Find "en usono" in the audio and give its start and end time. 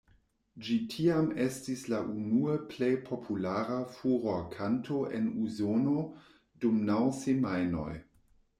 5.21-6.01